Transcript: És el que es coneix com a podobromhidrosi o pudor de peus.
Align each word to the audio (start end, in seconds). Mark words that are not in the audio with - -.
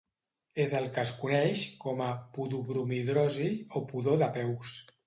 És 0.63 0.71
el 0.79 0.87
que 0.95 1.03
es 1.09 1.11
coneix 1.19 1.61
com 1.85 2.03
a 2.09 2.09
podobromhidrosi 2.39 3.53
o 3.83 3.87
pudor 3.95 4.23
de 4.27 4.37
peus. 4.41 4.79